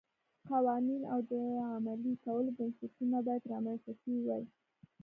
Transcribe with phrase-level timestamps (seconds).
[0.49, 1.33] قوانین او د
[1.73, 4.45] عملي کولو بنسټونه باید رامنځته شوي وای